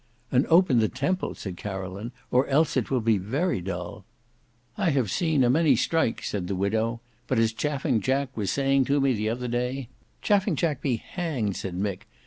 "And 0.31 0.47
open 0.47 0.79
the 0.79 0.89
Temple," 0.89 1.35
said 1.35 1.57
Caroline, 1.57 2.11
"or 2.31 2.47
else 2.47 2.75
it 2.75 2.89
will 2.89 3.01
be 3.01 3.19
very 3.19 3.61
dull." 3.61 4.03
"I 4.75 4.89
have 4.89 5.11
seen 5.11 5.43
a 5.43 5.47
many 5.51 5.75
strikes," 5.75 6.29
said 6.29 6.47
the 6.47 6.55
widow, 6.55 7.01
"but 7.27 7.37
as 7.37 7.53
Chaffing 7.53 8.01
Jack 8.01 8.35
was 8.35 8.49
saying 8.49 8.85
to 8.85 8.99
me 8.99 9.13
the 9.13 9.29
other 9.29 9.47
day—" 9.47 9.89
"Chaffing 10.23 10.55
Jack 10.55 10.81
be 10.81 10.95
hanged," 10.95 11.55
said 11.55 11.75
Mick. 11.75 12.07